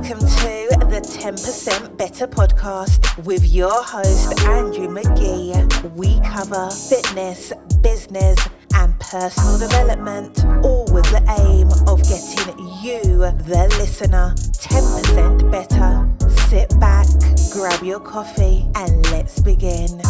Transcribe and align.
Welcome 0.00 0.20
to 0.20 0.86
the 0.88 1.02
10% 1.02 1.98
Better 1.98 2.26
podcast 2.26 3.22
with 3.22 3.44
your 3.44 3.82
host, 3.82 4.40
Andrew 4.46 4.88
McGee. 4.88 5.92
We 5.94 6.18
cover 6.20 6.70
fitness, 6.70 7.52
business, 7.82 8.38
and 8.72 8.98
personal 8.98 9.58
development, 9.58 10.42
all 10.64 10.86
with 10.90 11.04
the 11.10 11.22
aim 11.38 11.68
of 11.86 12.02
getting 12.04 12.66
you, 12.80 13.02
the 13.44 13.68
listener, 13.78 14.32
10% 14.36 15.50
better. 15.52 16.08
Sit 16.48 16.70
back, 16.80 17.06
grab 17.52 17.84
your 17.84 18.00
coffee, 18.00 18.66
and 18.76 19.04
let's 19.10 19.38
begin. 19.40 20.00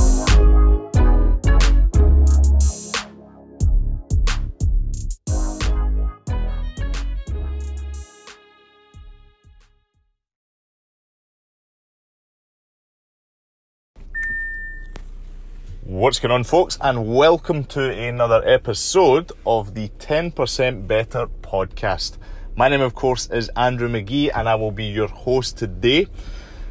What's 16.01 16.19
going 16.19 16.33
on, 16.33 16.45
folks, 16.45 16.79
and 16.81 17.15
welcome 17.15 17.65
to 17.65 17.91
another 17.91 18.43
episode 18.49 19.33
of 19.45 19.75
the 19.75 19.91
10% 19.99 20.87
Better 20.87 21.27
podcast. 21.43 22.17
My 22.57 22.71
name, 22.71 22.81
of 22.81 22.95
course, 22.95 23.29
is 23.29 23.51
Andrew 23.51 23.87
McGee, 23.87 24.31
and 24.35 24.49
I 24.49 24.55
will 24.55 24.71
be 24.71 24.87
your 24.87 25.09
host 25.09 25.59
today. 25.59 26.07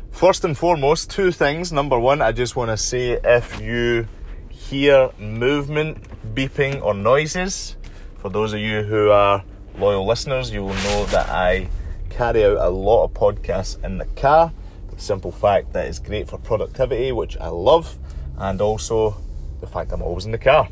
First 0.09 0.45
and 0.45 0.57
foremost, 0.57 1.11
two 1.11 1.31
things. 1.31 1.71
Number 1.71 1.99
one, 1.99 2.23
I 2.23 2.31
just 2.31 2.55
want 2.55 2.71
to 2.71 2.77
say 2.77 3.19
if 3.23 3.61
you 3.61 4.07
hear 4.49 5.11
movement, 5.19 6.07
beeping, 6.33 6.81
or 6.81 6.95
noises, 6.95 7.77
for 8.17 8.29
those 8.29 8.53
of 8.53 8.59
you 8.61 8.81
who 8.81 9.11
are 9.11 9.43
loyal 9.77 10.07
listeners, 10.07 10.49
you 10.49 10.63
will 10.63 10.73
know 10.73 11.05
that 11.05 11.29
I 11.29 11.69
carry 12.09 12.43
out 12.45 12.57
a 12.57 12.69
lot 12.69 13.03
of 13.03 13.13
podcasts 13.13 13.83
in 13.83 13.99
the 13.99 14.05
car. 14.05 14.51
The 14.89 14.99
simple 14.99 15.31
fact 15.31 15.73
that 15.73 15.85
it's 15.85 15.99
great 15.99 16.27
for 16.27 16.39
productivity, 16.39 17.11
which 17.11 17.37
I 17.37 17.49
love 17.49 17.95
and 18.39 18.61
also 18.61 19.17
the 19.59 19.67
fact 19.67 19.91
I'm 19.91 20.01
always 20.01 20.25
in 20.25 20.31
the 20.31 20.37
car. 20.37 20.69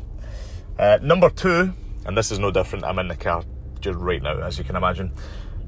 Uh, 0.78 0.98
number 1.02 1.30
two, 1.30 1.72
and 2.06 2.16
this 2.16 2.30
is 2.30 2.38
no 2.38 2.50
different, 2.50 2.84
I'm 2.84 2.98
in 2.98 3.08
the 3.08 3.16
car 3.16 3.44
just 3.80 3.98
right 3.98 4.22
now, 4.22 4.40
as 4.40 4.58
you 4.58 4.64
can 4.64 4.76
imagine. 4.76 5.12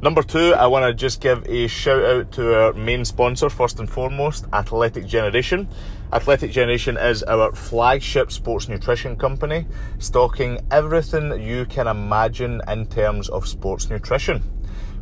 Number 0.02 0.22
two, 0.22 0.54
I 0.54 0.66
want 0.66 0.86
to 0.86 0.94
just 0.94 1.20
give 1.20 1.46
a 1.46 1.66
shout 1.66 2.02
out 2.02 2.32
to 2.32 2.54
our 2.58 2.72
main 2.72 3.04
sponsor, 3.04 3.50
first 3.50 3.80
and 3.80 3.90
foremost, 3.90 4.46
Athletic 4.50 5.06
Generation. 5.06 5.68
Athletic 6.10 6.52
Generation 6.52 6.96
is 6.96 7.22
our 7.24 7.52
flagship 7.52 8.32
sports 8.32 8.66
nutrition 8.66 9.14
company, 9.14 9.66
stocking 9.98 10.58
everything 10.70 11.42
you 11.42 11.66
can 11.66 11.86
imagine 11.86 12.62
in 12.66 12.86
terms 12.86 13.28
of 13.28 13.46
sports 13.46 13.90
nutrition. 13.90 14.42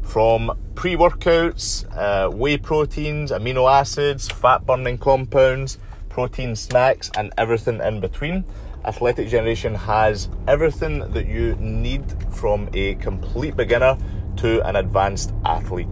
From 0.03 0.59
pre 0.75 0.97
workouts, 0.97 1.85
uh, 1.97 2.29
whey 2.31 2.59
proteins, 2.59 3.31
amino 3.31 3.71
acids, 3.71 4.29
fat 4.29 4.67
burning 4.67 4.99
compounds, 4.99 5.79
protein 6.19 6.57
snacks, 6.57 7.13
and 7.17 7.33
everything 7.39 7.81
in 7.81 8.01
between. 8.01 8.45
Athletic 8.85 9.29
Generation 9.29 9.77
has 9.77 10.29
everything 10.49 10.99
that 11.13 11.29
you 11.29 11.55
need 11.61 12.03
from 12.33 12.69
a 12.73 12.97
complete 12.97 13.55
beginner 13.55 13.97
to 14.37 14.61
an 14.67 14.75
advanced 14.75 15.33
athlete. 15.45 15.87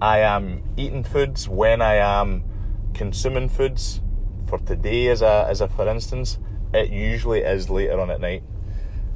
I 0.00 0.20
am 0.20 0.62
eating 0.76 1.02
foods, 1.02 1.48
when 1.48 1.82
I 1.82 1.94
am 1.94 2.44
consuming 2.94 3.48
foods, 3.48 4.02
for 4.46 4.60
today 4.60 5.08
as 5.08 5.20
a 5.20 5.46
as 5.48 5.60
a 5.60 5.66
for 5.66 5.88
instance, 5.88 6.38
it 6.72 6.90
usually 6.90 7.40
is 7.40 7.70
later 7.70 8.00
on 8.00 8.10
at 8.10 8.20
night. 8.20 8.42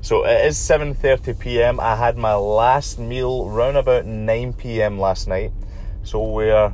So 0.00 0.24
it 0.24 0.46
is 0.46 0.56
7:30 0.56 1.38
p.m. 1.38 1.78
I 1.78 1.96
had 1.96 2.16
my 2.16 2.34
last 2.34 2.98
meal 2.98 3.48
round 3.48 3.76
about 3.76 4.04
9 4.04 4.52
p.m. 4.54 4.98
last 4.98 5.28
night. 5.28 5.52
So 6.02 6.22
we're 6.24 6.72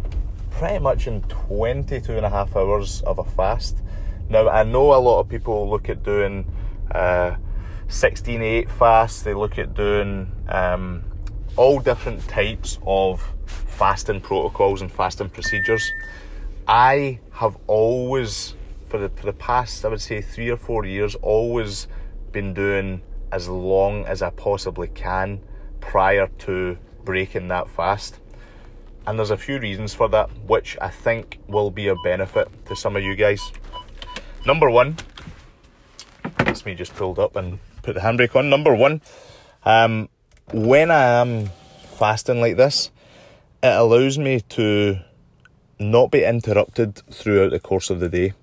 pretty 0.50 0.78
much 0.78 1.06
in 1.06 1.22
22 1.22 2.16
and 2.16 2.25
a 2.25 2.31
half 2.31 2.56
hours 2.56 3.03
of 3.03 3.19
a 3.19 3.25
fast. 3.25 3.77
Now 4.31 4.49
I 4.49 4.62
know 4.62 4.94
a 4.94 4.97
lot 4.97 5.21
of 5.21 5.28
people 5.28 5.69
look 5.69 5.89
at 5.89 6.03
doing 6.03 6.47
uh, 6.91 7.37
16-8 7.89 8.71
fasts. 8.71 9.22
They 9.22 9.34
look 9.34 9.59
at 9.59 9.75
doing 9.75 10.33
um, 10.49 11.05
all 11.56 11.81
different 11.81 12.27
types 12.28 12.78
of 12.87 13.34
fasting 13.47 14.21
protocols 14.21 14.81
and 14.81 14.91
fasting 14.91 15.31
procedures. 15.31 15.93
I 16.66 17.21
have 17.33 17.56
always, 17.66 18.55
for 18.88 18.99
the 18.99 19.09
for 19.10 19.26
the 19.26 19.32
past, 19.32 19.84
I 19.84 19.88
would 19.88 20.00
say 20.00 20.21
three 20.21 20.49
or 20.50 20.56
four 20.56 20.84
years, 20.84 21.15
always 21.16 21.87
been 22.32 22.54
doing 22.54 23.03
as 23.31 23.49
long 23.49 24.04
as 24.06 24.22
I 24.22 24.31
possibly 24.31 24.88
can 24.88 25.41
prior 25.81 26.28
to 26.38 26.78
breaking 27.04 27.48
that 27.48 27.69
fast. 27.69 28.19
And 29.06 29.19
there's 29.19 29.31
a 29.31 29.37
few 29.37 29.59
reasons 29.59 29.94
for 29.94 30.09
that, 30.10 30.28
which 30.47 30.77
I 30.81 30.88
think 30.88 31.38
will 31.47 31.71
be 31.71 31.88
a 31.88 31.97
benefit 32.04 32.48
to 32.66 32.77
some 32.77 32.97
of 32.97 33.03
you 33.03 33.15
guys. 33.15 33.41
Number 34.47 34.71
one, 34.71 34.97
that's 36.38 36.65
me 36.66 36.75
just 36.75 36.94
pulled 36.94 37.19
up 37.19 37.37
and 37.37 37.59
put 37.82 37.94
the 37.94 38.00
handbrake 38.00 38.37
on. 38.37 38.50
Number 38.50 38.75
one, 38.75 39.00
um, 39.65 40.09
when 40.53 40.91
I 40.91 41.21
am 41.21 41.50
fasting 41.97 42.41
like 42.41 42.56
this, 42.56 42.91
it 43.62 43.75
allows 43.75 44.19
me 44.19 44.41
to 44.50 45.00
not 45.78 46.10
be 46.10 46.25
interrupted 46.25 46.97
throughout 47.10 47.50
the 47.50 47.60
course 47.60 47.91
of 47.91 48.00
the 48.00 48.09
day. 48.09 48.34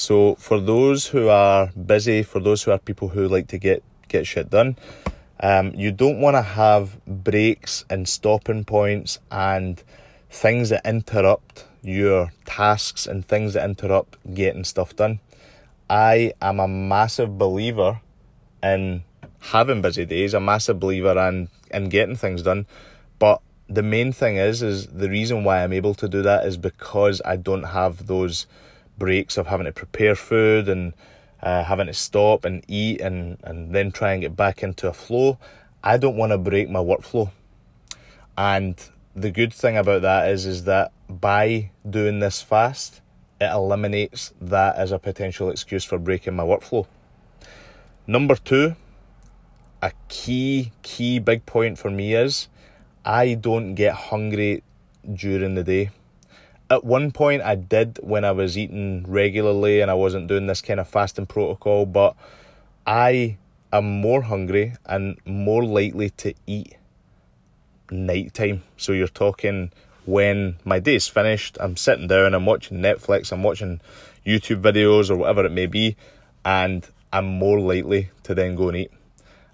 So, 0.00 0.34
for 0.36 0.58
those 0.58 1.08
who 1.08 1.28
are 1.28 1.66
busy, 1.72 2.22
for 2.22 2.40
those 2.40 2.62
who 2.62 2.70
are 2.70 2.78
people 2.78 3.08
who 3.08 3.28
like 3.28 3.48
to 3.48 3.58
get 3.58 3.82
get 4.08 4.26
shit 4.26 4.48
done. 4.48 4.78
Um, 5.40 5.74
you 5.74 5.92
don't 5.92 6.20
want 6.20 6.36
to 6.36 6.42
have 6.42 7.04
breaks 7.04 7.84
and 7.90 8.08
stopping 8.08 8.64
points 8.64 9.18
and 9.30 9.82
things 10.30 10.70
that 10.70 10.86
interrupt 10.86 11.66
your 11.82 12.32
tasks 12.46 13.06
and 13.06 13.28
things 13.28 13.52
that 13.52 13.68
interrupt 13.68 14.16
getting 14.32 14.64
stuff 14.64 14.96
done. 14.96 15.20
I 15.90 16.32
am 16.40 16.60
a 16.60 16.68
massive 16.68 17.36
believer 17.36 18.00
in 18.62 19.04
having 19.52 19.82
busy 19.82 20.06
days, 20.06 20.32
a 20.32 20.40
massive 20.40 20.80
believer 20.80 21.18
in, 21.28 21.48
in 21.70 21.90
getting 21.90 22.16
things 22.16 22.42
done. 22.42 22.64
But 23.18 23.42
the 23.68 23.82
main 23.82 24.12
thing 24.12 24.36
is, 24.36 24.62
is 24.62 24.86
the 24.86 25.10
reason 25.10 25.44
why 25.44 25.62
I'm 25.62 25.74
able 25.74 25.92
to 25.96 26.08
do 26.08 26.22
that 26.22 26.46
is 26.46 26.56
because 26.56 27.20
I 27.22 27.36
don't 27.36 27.64
have 27.64 28.06
those 28.06 28.46
breaks 29.00 29.36
of 29.36 29.48
having 29.48 29.66
to 29.66 29.72
prepare 29.72 30.14
food 30.14 30.68
and 30.68 30.92
uh, 31.42 31.64
having 31.64 31.88
to 31.88 31.94
stop 31.94 32.44
and 32.44 32.62
eat 32.68 33.00
and, 33.00 33.38
and 33.42 33.74
then 33.74 33.90
try 33.90 34.12
and 34.12 34.22
get 34.22 34.36
back 34.36 34.62
into 34.62 34.88
a 34.88 34.92
flow. 34.92 35.38
I 35.82 35.96
don't 35.96 36.16
want 36.16 36.30
to 36.30 36.38
break 36.38 36.70
my 36.70 36.78
workflow. 36.78 37.32
And 38.38 38.76
the 39.16 39.32
good 39.32 39.52
thing 39.52 39.76
about 39.76 40.02
that 40.02 40.28
is 40.28 40.46
is 40.46 40.64
that 40.64 40.92
by 41.08 41.70
doing 41.88 42.20
this 42.20 42.40
fast, 42.42 43.00
it 43.40 43.50
eliminates 43.50 44.32
that 44.40 44.76
as 44.76 44.92
a 44.92 44.98
potential 44.98 45.50
excuse 45.50 45.84
for 45.84 45.98
breaking 45.98 46.36
my 46.36 46.44
workflow. 46.44 46.86
Number 48.06 48.36
two, 48.36 48.76
a 49.82 49.92
key, 50.08 50.72
key 50.82 51.18
big 51.18 51.46
point 51.46 51.78
for 51.78 51.90
me 51.90 52.14
is 52.14 52.48
I 53.04 53.34
don't 53.34 53.74
get 53.74 53.94
hungry 53.94 54.62
during 55.10 55.54
the 55.54 55.64
day 55.64 55.90
at 56.70 56.84
one 56.84 57.10
point 57.10 57.42
I 57.42 57.56
did 57.56 57.98
when 58.00 58.24
I 58.24 58.30
was 58.30 58.56
eating 58.56 59.04
regularly 59.06 59.80
and 59.80 59.90
I 59.90 59.94
wasn't 59.94 60.28
doing 60.28 60.46
this 60.46 60.62
kind 60.62 60.78
of 60.78 60.88
fasting 60.88 61.26
protocol, 61.26 61.84
but 61.84 62.14
I 62.86 63.36
am 63.72 64.00
more 64.00 64.22
hungry 64.22 64.74
and 64.86 65.18
more 65.24 65.64
likely 65.64 66.10
to 66.10 66.32
eat 66.46 66.76
nighttime. 67.90 68.62
So 68.76 68.92
you're 68.92 69.08
talking 69.08 69.72
when 70.06 70.56
my 70.64 70.78
day's 70.78 71.08
finished, 71.08 71.58
I'm 71.60 71.76
sitting 71.76 72.06
down, 72.06 72.34
I'm 72.34 72.46
watching 72.46 72.78
Netflix, 72.78 73.32
I'm 73.32 73.42
watching 73.42 73.80
YouTube 74.24 74.62
videos 74.62 75.10
or 75.10 75.16
whatever 75.16 75.44
it 75.44 75.52
may 75.52 75.66
be, 75.66 75.96
and 76.44 76.86
I'm 77.12 77.26
more 77.26 77.58
likely 77.60 78.10
to 78.22 78.34
then 78.34 78.54
go 78.54 78.68
and 78.68 78.76
eat. 78.76 78.92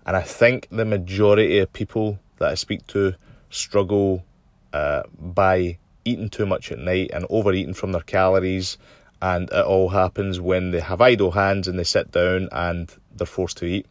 And 0.05 0.17
I 0.17 0.23
think 0.23 0.69
the 0.71 0.85
majority 0.85 1.59
of 1.59 1.73
people 1.73 2.19
that 2.39 2.51
I 2.51 2.55
speak 2.55 2.87
to 2.89 3.15
struggle 3.49 4.25
uh, 4.73 5.05
by 5.19 5.79
eating 6.07 6.29
too 6.29 6.47
much 6.47 6.71
at 6.73 6.79
night 6.79 7.11
and 7.13 7.27
overeating 7.29 7.75
from 7.75 7.93
their 7.93 8.03
calories. 8.03 8.79
And 9.21 9.49
it 9.51 9.65
all 9.65 9.91
happens 9.91 10.41
when 10.41 10.71
they 10.71 10.81
have 10.81 11.01
idle 11.01 11.33
hands 11.33 11.69
and 11.69 11.79
they 11.79 11.85
sit 11.85 12.13
down 12.13 12.49
and 12.53 12.93
they're 13.15 13.27
forced 13.27 13.57
to 13.59 13.67
eat. 13.67 13.87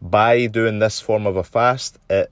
By 0.00 0.46
doing 0.46 0.78
this 0.78 1.00
form 1.00 1.26
of 1.26 1.36
a 1.36 1.44
fast, 1.44 1.98
it 2.10 2.30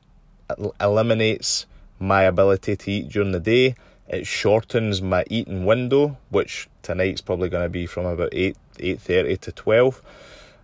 eliminates 0.80 1.66
my 1.98 2.22
ability 2.22 2.76
to 2.76 2.90
eat 2.90 3.08
during 3.10 3.32
the 3.32 3.40
day. 3.40 3.76
It 4.08 4.26
shortens 4.26 5.00
my 5.00 5.24
eating 5.30 5.64
window, 5.64 6.16
which 6.30 6.68
tonight's 6.82 7.20
probably 7.20 7.48
going 7.48 7.64
to 7.64 7.70
be 7.70 7.86
from 7.86 8.06
about 8.06 8.30
8 8.32 8.56
8.30 8.78 9.40
to 9.40 9.52
12 9.52 10.02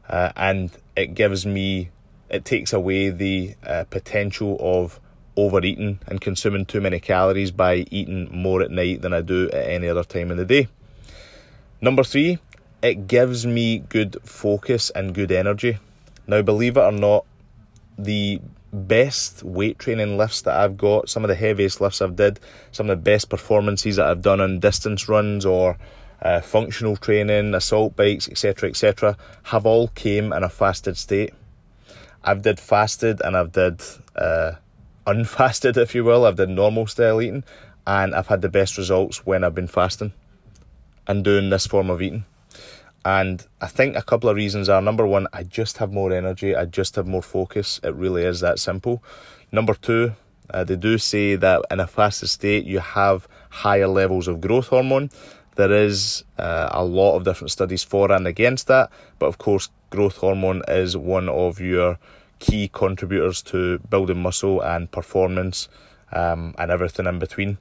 uh, 0.08 0.32
and 0.36 0.70
it 0.96 1.14
gives 1.14 1.46
me 1.46 1.90
it 2.30 2.44
takes 2.44 2.72
away 2.72 3.10
the 3.10 3.54
uh, 3.66 3.84
potential 3.90 4.56
of 4.60 5.00
overeating 5.38 6.00
and 6.06 6.20
consuming 6.20 6.66
too 6.66 6.80
many 6.80 6.98
calories 6.98 7.52
by 7.52 7.86
eating 7.90 8.28
more 8.32 8.60
at 8.60 8.70
night 8.70 9.02
than 9.02 9.12
I 9.12 9.20
do 9.20 9.48
at 9.50 9.70
any 9.70 9.88
other 9.88 10.04
time 10.04 10.30
in 10.30 10.36
the 10.36 10.44
day. 10.44 10.68
Number 11.80 12.02
three, 12.02 12.38
it 12.82 13.06
gives 13.06 13.46
me 13.46 13.78
good 13.78 14.16
focus 14.24 14.90
and 14.90 15.14
good 15.14 15.30
energy. 15.30 15.78
Now, 16.26 16.42
believe 16.42 16.76
it 16.76 16.80
or 16.80 16.92
not, 16.92 17.24
the 17.96 18.40
best 18.72 19.42
weight 19.42 19.78
training 19.78 20.18
lifts 20.18 20.42
that 20.42 20.58
I've 20.58 20.76
got, 20.76 21.08
some 21.08 21.24
of 21.24 21.28
the 21.28 21.34
heaviest 21.34 21.80
lifts 21.80 22.02
I've 22.02 22.16
did, 22.16 22.40
some 22.72 22.90
of 22.90 22.98
the 22.98 23.02
best 23.02 23.30
performances 23.30 23.96
that 23.96 24.06
I've 24.06 24.22
done 24.22 24.40
on 24.40 24.58
distance 24.58 25.08
runs 25.08 25.46
or 25.46 25.78
uh, 26.20 26.40
functional 26.40 26.96
training, 26.96 27.54
assault 27.54 27.96
bikes, 27.96 28.28
etc., 28.28 28.68
etc., 28.68 29.16
have 29.44 29.66
all 29.66 29.88
came 29.88 30.32
in 30.32 30.42
a 30.42 30.48
fasted 30.48 30.96
state. 30.96 31.32
I've 32.24 32.42
did 32.42 32.58
fasted 32.58 33.20
and 33.24 33.36
I've 33.36 33.52
did 33.52 33.80
uh, 34.16 34.52
unfasted, 35.08 35.78
if 35.78 35.94
you 35.94 36.04
will. 36.04 36.26
I've 36.26 36.36
done 36.36 36.54
normal 36.54 36.86
style 36.86 37.22
eating, 37.22 37.42
and 37.86 38.14
I've 38.14 38.26
had 38.26 38.42
the 38.42 38.48
best 38.48 38.76
results 38.76 39.24
when 39.24 39.42
I've 39.42 39.54
been 39.54 39.66
fasting 39.66 40.12
and 41.06 41.24
doing 41.24 41.48
this 41.48 41.66
form 41.66 41.88
of 41.88 42.02
eating. 42.02 42.26
And 43.04 43.44
I 43.62 43.68
think 43.68 43.96
a 43.96 44.02
couple 44.02 44.28
of 44.28 44.36
reasons 44.36 44.68
are 44.68 44.82
number 44.82 45.06
one, 45.06 45.26
I 45.32 45.44
just 45.44 45.78
have 45.78 45.92
more 45.92 46.12
energy, 46.12 46.54
I 46.54 46.66
just 46.66 46.96
have 46.96 47.06
more 47.06 47.22
focus. 47.22 47.80
It 47.82 47.94
really 47.94 48.24
is 48.24 48.40
that 48.40 48.58
simple. 48.58 49.02
Number 49.50 49.74
two, 49.74 50.12
uh, 50.50 50.64
they 50.64 50.76
do 50.76 50.98
say 50.98 51.36
that 51.36 51.62
in 51.70 51.80
a 51.80 51.86
fasted 51.86 52.28
state 52.28 52.66
you 52.66 52.80
have 52.80 53.26
higher 53.48 53.88
levels 53.88 54.28
of 54.28 54.42
growth 54.42 54.68
hormone. 54.68 55.10
There 55.56 55.72
is 55.72 56.24
uh, 56.38 56.68
a 56.70 56.84
lot 56.84 57.16
of 57.16 57.24
different 57.24 57.50
studies 57.50 57.82
for 57.82 58.12
and 58.12 58.26
against 58.26 58.66
that, 58.66 58.90
but 59.18 59.26
of 59.26 59.38
course, 59.38 59.70
growth 59.88 60.18
hormone 60.18 60.62
is 60.68 60.96
one 60.96 61.30
of 61.30 61.60
your 61.60 61.98
key 62.38 62.68
contributors 62.68 63.42
to 63.42 63.78
building 63.90 64.22
muscle 64.22 64.60
and 64.60 64.90
performance 64.90 65.68
um, 66.12 66.54
and 66.58 66.70
everything 66.70 67.06
in 67.06 67.18
between. 67.18 67.58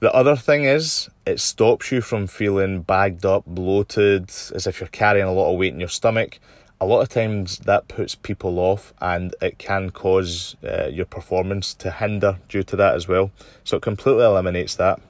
The 0.00 0.12
other 0.12 0.34
thing 0.34 0.64
is, 0.64 1.08
it 1.24 1.38
stops 1.38 1.92
you 1.92 2.00
from 2.00 2.26
feeling 2.26 2.82
bagged 2.82 3.24
up, 3.24 3.44
bloated, 3.46 4.30
as 4.52 4.66
if 4.66 4.80
you're 4.80 4.88
carrying 4.88 5.28
a 5.28 5.32
lot 5.32 5.52
of 5.52 5.58
weight 5.58 5.72
in 5.72 5.78
your 5.78 5.88
stomach. 5.88 6.40
A 6.80 6.86
lot 6.86 7.02
of 7.02 7.08
times 7.08 7.58
that 7.58 7.86
puts 7.86 8.16
people 8.16 8.58
off 8.58 8.92
and 9.00 9.32
it 9.40 9.58
can 9.58 9.90
cause 9.90 10.56
uh, 10.64 10.88
your 10.88 11.06
performance 11.06 11.72
to 11.74 11.92
hinder 11.92 12.38
due 12.48 12.64
to 12.64 12.74
that 12.74 12.96
as 12.96 13.06
well. 13.06 13.30
So 13.62 13.76
it 13.76 13.82
completely 13.82 14.24
eliminates 14.24 14.74
that. 14.74 15.00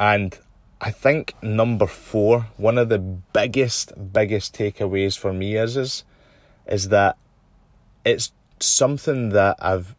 And 0.00 0.36
I 0.80 0.90
think 0.90 1.34
number 1.40 1.86
four, 1.86 2.48
one 2.56 2.78
of 2.78 2.88
the 2.88 2.98
biggest, 2.98 3.92
biggest 4.12 4.52
takeaways 4.52 5.16
for 5.16 5.32
me 5.32 5.56
is 5.56 5.76
is, 5.76 6.04
is 6.66 6.88
that 6.88 7.16
it's 8.04 8.32
something 8.60 9.30
that 9.30 9.56
I've 9.60 9.94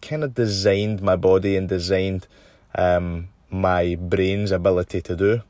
kind 0.00 0.24
of 0.24 0.34
designed 0.34 1.02
my 1.02 1.16
body 1.16 1.56
and 1.56 1.68
designed 1.68 2.26
um, 2.74 3.28
my 3.50 3.94
brain's 3.94 4.50
ability 4.50 5.00
to 5.02 5.16
do. 5.16 5.42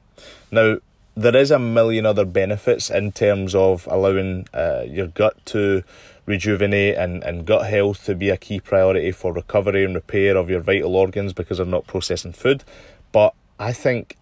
Now, 0.50 0.78
there 1.14 1.36
is 1.36 1.50
a 1.50 1.58
million 1.58 2.06
other 2.06 2.24
benefits 2.24 2.90
in 2.90 3.12
terms 3.12 3.54
of 3.54 3.86
allowing 3.90 4.46
uh, 4.54 4.84
your 4.86 5.08
gut 5.08 5.44
to 5.46 5.82
rejuvenate 6.24 6.96
and, 6.96 7.22
and 7.24 7.46
gut 7.46 7.68
health 7.68 8.04
to 8.04 8.14
be 8.14 8.30
a 8.30 8.36
key 8.36 8.60
priority 8.60 9.10
for 9.12 9.32
recovery 9.32 9.84
and 9.84 9.94
repair 9.94 10.36
of 10.36 10.48
your 10.48 10.60
vital 10.60 10.96
organs 10.96 11.32
because 11.32 11.58
of 11.58 11.68
not 11.68 11.86
processing 11.86 12.32
food. 12.32 12.64
But 13.10 13.34
I 13.58 13.72
think 13.72 14.16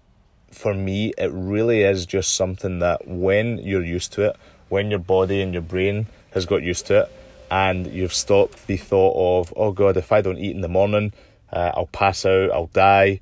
for 0.50 0.74
me, 0.74 1.12
it 1.16 1.30
really 1.32 1.82
is 1.82 2.06
just 2.06 2.34
something 2.34 2.80
that 2.80 3.06
when 3.06 3.58
you're 3.58 3.84
used 3.84 4.12
to 4.14 4.30
it, 4.30 4.36
when 4.68 4.90
your 4.90 4.98
body 4.98 5.40
and 5.42 5.52
your 5.52 5.62
brain 5.62 6.06
has 6.32 6.46
got 6.46 6.62
used 6.62 6.86
to 6.86 7.02
it, 7.02 7.12
and 7.50 7.86
you've 7.88 8.14
stopped 8.14 8.66
the 8.66 8.76
thought 8.76 9.40
of, 9.40 9.52
oh 9.56 9.72
God, 9.72 9.96
if 9.96 10.12
I 10.12 10.20
don't 10.20 10.38
eat 10.38 10.54
in 10.54 10.60
the 10.60 10.68
morning, 10.68 11.12
uh, 11.52 11.72
I'll 11.74 11.86
pass 11.86 12.24
out, 12.24 12.50
I'll 12.52 12.66
die. 12.66 13.20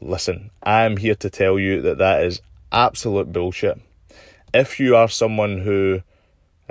Listen, 0.00 0.50
I'm 0.62 0.96
here 0.96 1.14
to 1.16 1.30
tell 1.30 1.58
you 1.58 1.80
that 1.82 1.98
that 1.98 2.24
is 2.24 2.40
absolute 2.70 3.32
bullshit. 3.32 3.80
If 4.52 4.78
you 4.78 4.96
are 4.96 5.08
someone 5.08 5.58
who 5.58 6.02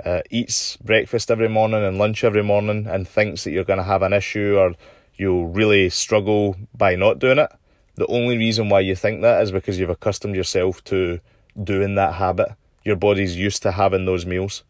uh, 0.04 0.20
eats 0.30 0.76
breakfast 0.76 1.30
every 1.30 1.48
morning 1.48 1.82
and 1.82 1.98
lunch 1.98 2.24
every 2.24 2.42
morning 2.42 2.86
and 2.86 3.08
thinks 3.08 3.44
that 3.44 3.50
you're 3.50 3.64
going 3.64 3.78
to 3.78 3.84
have 3.84 4.02
an 4.02 4.12
issue 4.12 4.56
or 4.58 4.74
you'll 5.16 5.48
really 5.48 5.90
struggle 5.90 6.56
by 6.74 6.94
not 6.94 7.18
doing 7.18 7.38
it, 7.38 7.50
the 7.96 8.06
only 8.06 8.38
reason 8.38 8.68
why 8.68 8.80
you 8.80 8.94
think 8.94 9.22
that 9.22 9.42
is 9.42 9.52
because 9.52 9.78
you've 9.78 9.90
accustomed 9.90 10.36
yourself 10.36 10.82
to 10.84 11.20
doing 11.62 11.96
that 11.96 12.14
habit. 12.14 12.48
Your 12.84 12.96
body's 12.96 13.36
used 13.36 13.62
to 13.62 13.72
having 13.72 14.06
those 14.06 14.24
meals. 14.24 14.62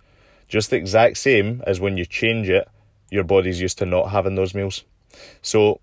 Just 0.52 0.68
the 0.68 0.76
exact 0.76 1.16
same 1.16 1.62
as 1.66 1.80
when 1.80 1.96
you 1.96 2.04
change 2.04 2.50
it, 2.50 2.68
your 3.10 3.24
body's 3.24 3.58
used 3.58 3.78
to 3.78 3.86
not 3.86 4.10
having 4.10 4.34
those 4.34 4.54
meals. 4.54 4.84
So, 5.40 5.80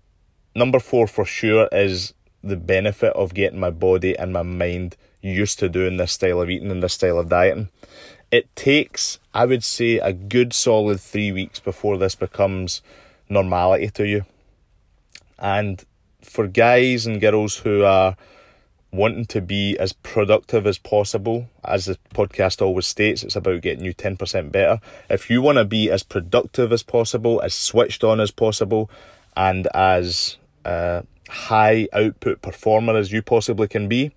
number 0.54 0.78
four 0.78 1.08
for 1.08 1.24
sure 1.24 1.68
is 1.72 2.14
the 2.44 2.56
benefit 2.56 3.12
of 3.14 3.34
getting 3.34 3.58
my 3.58 3.70
body 3.70 4.16
and 4.16 4.32
my 4.32 4.44
mind 4.44 4.96
used 5.22 5.58
to 5.58 5.68
doing 5.68 5.96
this 5.96 6.12
style 6.12 6.40
of 6.40 6.48
eating 6.48 6.70
and 6.70 6.84
this 6.84 6.94
style 6.94 7.18
of 7.18 7.28
dieting. 7.28 7.68
It 8.30 8.54
takes, 8.54 9.18
I 9.34 9.44
would 9.44 9.64
say, 9.64 9.98
a 9.98 10.12
good 10.12 10.52
solid 10.52 11.00
three 11.00 11.32
weeks 11.32 11.58
before 11.58 11.98
this 11.98 12.14
becomes 12.14 12.80
normality 13.28 13.90
to 13.90 14.06
you. 14.06 14.24
And 15.36 15.84
for 16.22 16.46
guys 16.46 17.06
and 17.06 17.20
girls 17.20 17.56
who 17.56 17.82
are 17.82 18.16
wanting 18.92 19.24
to 19.26 19.40
be 19.40 19.76
as 19.78 19.92
productive 19.92 20.66
as 20.66 20.78
possible, 20.78 21.48
as 21.64 21.86
the 21.86 21.98
podcast 22.14 22.60
always 22.60 22.86
states, 22.86 23.22
it's 23.22 23.36
about 23.36 23.62
getting 23.62 23.84
you 23.84 23.94
10% 23.94 24.50
better. 24.50 24.80
If 25.08 25.30
you 25.30 25.42
want 25.42 25.58
to 25.58 25.64
be 25.64 25.90
as 25.90 26.02
productive 26.02 26.72
as 26.72 26.82
possible, 26.82 27.40
as 27.40 27.54
switched 27.54 28.02
on 28.02 28.20
as 28.20 28.30
possible, 28.30 28.90
and 29.36 29.68
as 29.74 30.36
uh, 30.64 31.02
high 31.28 31.88
output 31.92 32.42
performer 32.42 32.96
as 32.96 33.12
you 33.12 33.22
possibly 33.22 33.68
can 33.68 33.88
be, 33.88 34.12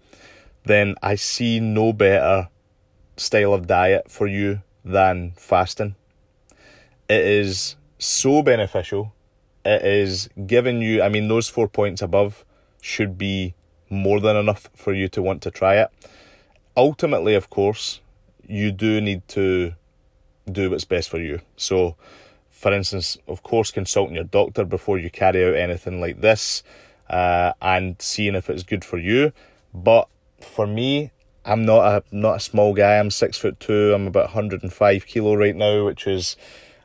then 0.66 0.96
I 1.04 1.16
see 1.16 1.60
no 1.60 1.94
better 1.94 2.50
style 3.18 3.54
of 3.54 3.68
diet 3.68 4.10
for 4.10 4.28
you 4.28 4.62
than 4.84 5.34
fasting. 5.36 5.96
It 7.10 7.26
is 7.26 7.76
so 8.00 8.42
beneficial 8.42 9.14
it 9.66 9.86
is 9.86 10.30
giving 10.46 10.82
you, 10.82 11.02
I 11.02 11.10
mean, 11.10 11.28
those 11.28 11.48
four 11.48 11.68
points 11.68 12.02
above 12.02 12.46
should 12.82 13.18
be 13.18 13.56
more 13.94 14.20
than 14.20 14.36
enough 14.36 14.70
for 14.76 14.94
you 14.94 15.08
to 15.10 15.22
want 15.22 15.42
to 15.44 15.52
try 15.52 15.76
it. 15.76 15.90
Ultimately, 16.76 17.36
of 17.36 17.50
course, 17.50 18.02
you 18.48 18.72
do 18.72 19.00
need 19.00 19.28
to 19.30 19.74
do 20.52 20.70
what's 20.72 20.86
best 20.86 21.10
for 21.10 21.20
you. 21.20 21.40
So, 21.56 21.96
for 22.50 22.74
instance, 22.74 23.18
of 23.28 23.44
course, 23.44 23.72
consulting 23.72 24.16
your 24.16 24.24
doctor 24.26 24.66
before 24.66 24.98
you 24.98 25.10
carry 25.10 25.46
out 25.46 25.56
anything 25.56 26.02
like 26.02 26.22
this 26.22 26.64
uh, 27.10 27.54
and 27.62 28.02
seeing 28.02 28.36
if 28.36 28.50
it's 28.50 28.64
good 28.64 28.84
for 28.84 28.98
you. 28.98 29.32
But 29.74 30.08
for 30.42 30.68
me, 30.68 31.12
I'm 31.46 31.66
not 31.66 31.86
a 31.86 32.04
not 32.16 32.38
a 32.38 32.40
small 32.40 32.74
guy. 32.74 32.98
I'm 32.98 33.12
six 33.12 33.38
foot 33.38 33.60
two. 33.60 33.94
I'm 33.94 34.08
about 34.08 34.34
105 34.34 35.06
kilo 35.06 35.36
right 35.36 35.56
now, 35.56 35.86
which 35.86 36.08
is 36.08 36.38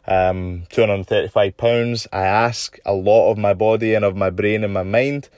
um, 0.07 0.65
235 0.71 1.57
pounds. 1.57 2.09
I 2.13 2.23
ask 2.23 2.79
a 2.85 2.93
lot 2.93 3.31
of 3.31 3.39
my 3.39 3.55
body 3.55 3.95
and 3.95 4.05
of 4.05 4.17
my 4.17 4.31
brain 4.31 4.65
and 4.65 4.73
my 4.73 4.83
mind, 4.83 5.29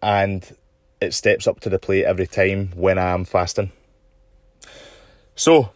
and 0.00 0.56
it 1.02 1.14
steps 1.14 1.46
up 1.46 1.60
to 1.60 1.68
the 1.68 1.78
plate 1.78 2.04
every 2.04 2.26
time 2.26 2.70
when 2.74 2.98
I 2.98 3.10
am 3.10 3.24
fasting. 3.24 3.72
So, 5.34 5.70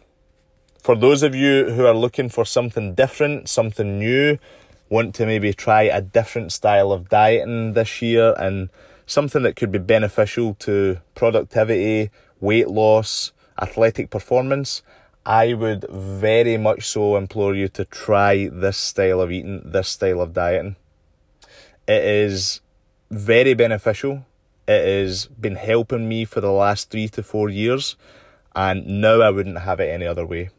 for 0.81 0.95
those 0.95 1.23
of 1.23 1.35
you 1.35 1.71
who 1.71 1.85
are 1.85 1.93
looking 1.93 2.29
for 2.29 2.45
something 2.45 2.95
different, 2.95 3.49
something 3.49 3.99
new, 3.99 4.39
want 4.89 5.15
to 5.15 5.25
maybe 5.25 5.53
try 5.53 5.83
a 5.83 6.01
different 6.01 6.51
style 6.51 6.91
of 6.91 7.09
dieting 7.09 7.73
this 7.73 8.01
year 8.01 8.33
and 8.37 8.69
something 9.05 9.43
that 9.43 9.55
could 9.55 9.71
be 9.71 9.79
beneficial 9.79 10.53
to 10.59 10.99
productivity, 11.15 12.09
weight 12.39 12.69
loss, 12.69 13.31
athletic 13.59 14.09
performance, 14.09 14.81
I 15.25 15.53
would 15.53 15.85
very 15.89 16.57
much 16.57 16.87
so 16.87 17.17
implore 17.17 17.53
you 17.53 17.67
to 17.69 17.83
try 17.83 18.47
this 18.47 18.77
style 18.77 19.19
of 19.19 19.31
eating, 19.31 19.61
this 19.65 19.89
style 19.89 20.21
of 20.21 20.33
dieting. 20.33 20.77
It 21.87 22.03
is 22.03 22.61
very 23.09 23.53
beneficial. 23.53 24.25
It 24.67 24.85
has 24.85 25.27
been 25.27 25.55
helping 25.55 26.09
me 26.09 26.25
for 26.25 26.41
the 26.41 26.51
last 26.51 26.89
three 26.89 27.07
to 27.09 27.23
four 27.23 27.49
years, 27.49 27.95
and 28.55 29.01
now 29.01 29.21
I 29.21 29.29
wouldn't 29.29 29.59
have 29.59 29.79
it 29.79 29.89
any 29.89 30.05
other 30.05 30.25
way. 30.25 30.49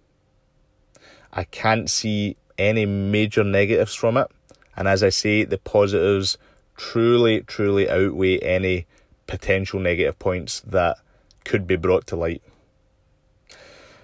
I 1.33 1.45
can't 1.45 1.91
see 1.91 2.37
any 2.57 2.87
major 2.87 3.45
negatives 3.45 3.95
from 3.95 4.17
it, 4.17 4.29
and 4.77 4.89
as 4.89 5.03
I 5.03 5.11
say, 5.11 5.45
the 5.45 5.59
positives 5.59 6.39
truly, 6.77 7.43
truly 7.43 7.91
outweigh 7.91 8.39
any 8.39 8.87
potential 9.27 9.79
negative 9.79 10.19
points 10.19 10.61
that 10.61 10.97
could 11.45 11.67
be 11.67 11.77
brought 11.77 12.07
to 12.07 12.17
light. 12.17 12.43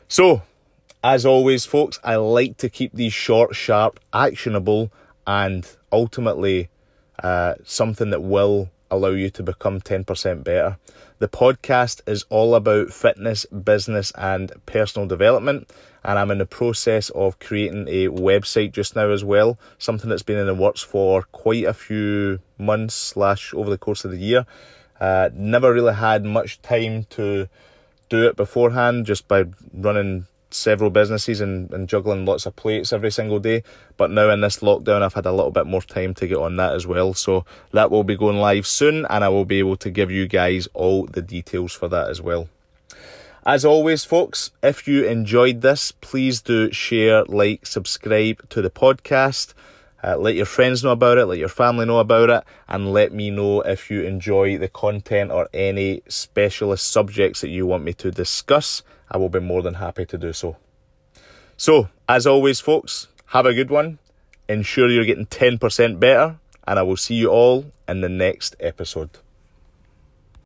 So, 0.09 0.43
as 1.03 1.25
always, 1.25 1.65
folks, 1.65 1.99
I 2.05 2.17
like 2.17 2.59
to 2.59 2.69
keep 2.69 2.93
these 2.93 3.13
short, 3.13 3.55
sharp, 3.55 4.01
actionable, 4.13 4.93
and 5.27 5.67
ultimately 5.91 6.69
uh, 7.23 7.55
something 7.65 8.11
that 8.11 8.23
will 8.23 8.71
allow 8.91 9.11
you 9.11 9.31
to 9.31 9.43
become 9.43 9.81
10% 9.81 10.45
better. 10.45 10.79
The 11.19 11.29
podcast 11.29 12.01
is 12.07 12.25
all 12.29 12.55
about 12.55 12.91
fitness, 12.91 13.47
business, 13.47 14.13
and 14.17 14.53
personal 14.67 15.09
development. 15.09 15.71
And 16.05 16.19
I'm 16.19 16.31
in 16.31 16.39
the 16.39 16.47
process 16.47 17.09
of 17.11 17.39
creating 17.39 17.89
a 17.89 18.09
website 18.09 18.73
just 18.73 18.95
now 18.95 19.11
as 19.11 19.25
well, 19.25 19.59
something 19.79 20.11
that's 20.11 20.23
been 20.23 20.39
in 20.39 20.47
the 20.47 20.55
works 20.55 20.83
for 20.83 21.23
quite 21.33 21.65
a 21.65 21.73
few 21.73 22.41
months 22.59 22.95
slash 22.95 23.55
over 23.55 23.71
the 23.71 23.79
course 23.79 24.05
of 24.05 24.11
the 24.11 24.19
year. 24.19 24.45
Uh, 25.01 25.31
never 25.33 25.73
really 25.73 25.95
had 25.95 26.25
much 26.25 26.61
time 26.63 27.05
to 27.11 27.49
do 28.09 28.27
it 28.27 28.37
beforehand 28.37 29.07
just 29.07 29.27
by 29.29 29.45
running 29.73 30.27
several 30.55 30.91
businesses 30.91 31.41
and, 31.41 31.71
and 31.73 31.89
juggling 31.89 32.25
lots 32.25 32.47
of 32.47 32.55
plates 32.57 32.93
every 32.93 33.11
single 33.11 33.41
day. 33.41 33.63
But 33.97 34.11
now 34.11 34.31
in 34.31 34.41
this 34.41 34.59
lockdown, 34.59 35.03
I've 35.03 35.15
had 35.15 35.27
a 35.27 35.33
little 35.33 35.51
bit 35.51 35.67
more 35.67 35.83
time 35.83 36.15
to 36.15 36.27
get 36.27 36.39
on 36.39 36.57
that 36.57 36.75
as 36.75 36.87
well. 36.87 37.15
So 37.15 37.45
that 37.73 37.91
will 37.91 38.05
be 38.05 38.17
going 38.17 38.37
live 38.37 38.67
soon, 38.67 39.07
and 39.11 39.25
I 39.25 39.29
will 39.29 39.45
be 39.45 39.59
able 39.59 39.77
to 39.77 39.91
give 39.91 40.11
you 40.11 40.27
guys 40.27 40.69
all 40.75 41.07
the 41.07 41.23
details 41.23 41.73
for 41.73 41.89
that 41.89 42.09
as 42.09 42.23
well. 42.23 42.49
As 43.47 43.65
always, 43.65 44.05
folks, 44.05 44.53
if 44.63 44.89
you 44.89 45.05
enjoyed 45.05 45.61
this, 45.61 45.93
please 45.93 46.41
do 46.41 46.73
share, 46.73 47.25
like, 47.25 47.67
subscribe 47.67 48.49
to 48.49 48.63
the 48.63 48.71
podcast. 48.71 49.53
Uh, 50.03 50.17
let 50.17 50.35
your 50.35 50.47
friends 50.47 50.85
know 50.85 50.93
about 50.93 51.19
it, 51.19 51.27
let 51.27 51.39
your 51.39 51.49
family 51.49 51.85
know 51.85 51.99
about 51.99 52.31
it, 52.31 52.45
and 52.69 52.93
let 52.93 53.13
me 53.13 53.31
know 53.31 53.61
if 53.63 53.91
you 53.91 54.03
enjoy 54.03 54.57
the 54.57 54.69
content 54.69 55.31
or 55.31 55.49
any 55.53 56.03
specialist 56.09 56.91
subjects 56.91 57.41
that 57.41 57.49
you 57.49 57.67
want 57.67 57.85
me 57.85 57.93
to 57.93 58.11
discuss. 58.11 58.83
I 59.11 59.17
will 59.17 59.29
be 59.29 59.41
more 59.41 59.63
than 59.63 59.75
happy 59.75 60.07
to 60.07 60.19
do 60.19 60.33
so. 60.33 60.57
So, 61.57 61.89
as 62.09 62.27
always, 62.27 62.61
folks, 62.61 63.09
have 63.27 63.47
a 63.47 63.55
good 63.55 63.71
one. 63.71 63.99
Ensure 64.49 64.89
you're 64.89 65.05
getting 65.05 65.27
10% 65.27 66.01
better, 66.01 66.37
and 66.67 66.79
I 66.79 66.83
will 66.83 66.97
see 66.97 67.15
you 67.15 67.29
all 67.29 67.73
in 67.89 68.01
the 68.01 68.09
next 68.09 68.57
episode. 68.61 69.11